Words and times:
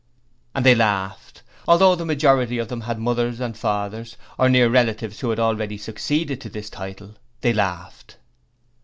"'And 0.55 0.65
they 0.65 0.73
laughed! 0.73 1.43
Although 1.67 1.93
the 1.93 2.07
majority 2.07 2.57
of 2.57 2.69
them 2.69 2.81
had 2.81 2.97
mothers 2.97 3.39
or 3.39 3.53
fathers 3.53 4.17
or 4.39 4.45
other 4.45 4.49
near 4.49 4.67
relatives 4.67 5.19
who 5.19 5.29
had 5.29 5.39
already 5.39 5.77
succeeded 5.77 6.41
to 6.41 6.49
the 6.49 6.63
title 6.63 7.11
they 7.41 7.53
laughed! 7.53 8.17